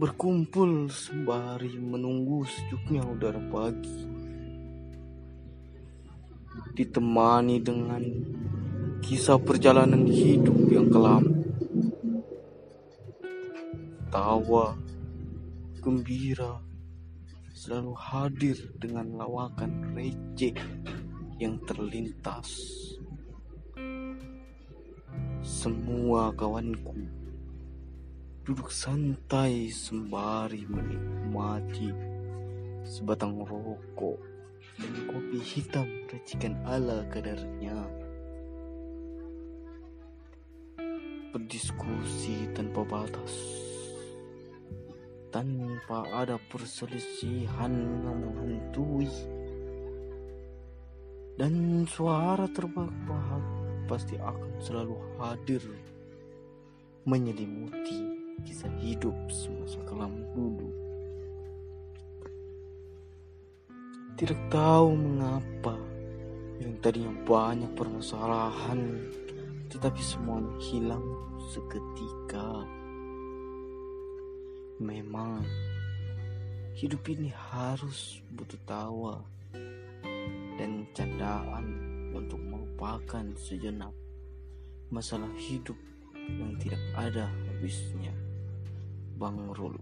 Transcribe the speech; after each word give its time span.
berkumpul 0.00 0.88
sembari 0.88 1.76
menunggu 1.76 2.40
sejuknya 2.48 3.04
udara 3.04 3.36
pagi. 3.52 4.08
Ditemani 6.72 7.60
dengan 7.60 8.00
kisah 9.04 9.36
perjalanan 9.36 10.08
hidup 10.08 10.56
yang 10.72 10.88
kelam. 10.88 11.24
Tawa 14.08 14.72
gembira 15.84 16.64
selalu 17.52 17.92
hadir 17.92 18.56
dengan 18.80 19.20
lawakan 19.20 19.92
receh 19.92 20.56
yang 21.36 21.60
terlintas. 21.68 22.48
Semua 25.44 26.32
kawanku 26.32 27.20
duduk 28.40 28.72
santai 28.72 29.68
sembari 29.68 30.64
menikmati 30.64 31.92
sebatang 32.88 33.36
rokok 33.44 34.16
dan 34.80 34.94
kopi 35.12 35.38
hitam 35.44 35.84
racikan 36.08 36.56
ala 36.64 37.04
kadarnya. 37.12 37.76
Berdiskusi 41.30 42.50
tanpa 42.56 42.82
batas, 42.82 43.34
tanpa 45.30 46.02
ada 46.10 46.40
perselisihan 46.50 47.70
yang 48.02 48.18
menghantui, 48.24 49.06
dan 51.38 51.86
suara 51.86 52.50
terbahak-bahak 52.50 53.44
pasti 53.86 54.18
akan 54.18 54.52
selalu 54.58 54.96
hadir 55.22 55.62
menyelimuti 57.06 58.19
kisah 58.44 58.72
hidup 58.80 59.14
semasa 59.30 59.78
kelam 59.88 60.12
dulu. 60.36 60.68
Tidak 64.20 64.40
tahu 64.52 64.96
mengapa 64.96 65.76
yang 66.60 66.76
tadinya 66.84 67.14
banyak 67.24 67.72
permasalahan 67.72 69.00
tetapi 69.70 70.00
semuanya 70.02 70.52
hilang 70.60 71.06
seketika. 71.54 72.68
Memang 74.80 75.44
hidup 76.76 77.00
ini 77.08 77.32
harus 77.32 78.20
butuh 78.32 78.60
tawa 78.68 79.20
dan 80.60 80.84
candaan 80.92 81.64
untuk 82.12 82.40
melupakan 82.42 83.24
sejenak 83.38 83.94
masalah 84.90 85.30
hidup 85.38 85.78
yang 86.28 86.58
tidak 86.58 86.82
ada 86.98 87.30
habisnya. 87.48 88.12
Bang 89.20 89.52
Rul 89.52 89.76